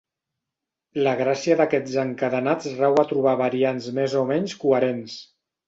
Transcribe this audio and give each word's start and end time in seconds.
La 1.07 1.11
gràcia 1.19 1.57
d'aquests 1.59 1.99
encadenats 2.05 2.71
rau 2.81 2.97
a 3.03 3.05
trobar 3.13 3.37
variants 3.45 3.93
més 4.01 4.19
o 4.25 4.27
menys 4.35 4.59
coherents. 4.67 5.23